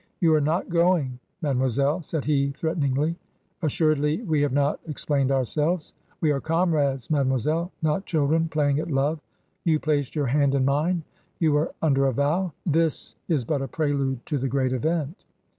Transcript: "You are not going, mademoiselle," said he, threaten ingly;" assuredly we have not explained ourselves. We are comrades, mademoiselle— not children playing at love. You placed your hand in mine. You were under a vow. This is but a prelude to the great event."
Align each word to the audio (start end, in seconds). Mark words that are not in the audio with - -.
"You 0.19 0.33
are 0.33 0.41
not 0.41 0.67
going, 0.69 1.19
mademoiselle," 1.43 2.01
said 2.01 2.25
he, 2.25 2.49
threaten 2.57 2.81
ingly;" 2.81 3.15
assuredly 3.61 4.23
we 4.23 4.41
have 4.41 4.51
not 4.51 4.79
explained 4.87 5.29
ourselves. 5.31 5.93
We 6.21 6.31
are 6.31 6.41
comrades, 6.41 7.11
mademoiselle— 7.11 7.71
not 7.83 8.07
children 8.07 8.47
playing 8.49 8.79
at 8.79 8.89
love. 8.89 9.19
You 9.63 9.79
placed 9.79 10.15
your 10.15 10.25
hand 10.25 10.55
in 10.55 10.65
mine. 10.65 11.03
You 11.37 11.51
were 11.51 11.73
under 11.83 12.07
a 12.07 12.13
vow. 12.13 12.51
This 12.65 13.15
is 13.27 13.45
but 13.45 13.61
a 13.61 13.67
prelude 13.67 14.25
to 14.25 14.39
the 14.39 14.47
great 14.47 14.73
event." 14.73 15.23